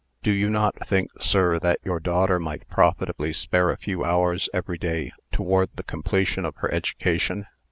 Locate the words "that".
1.59-1.77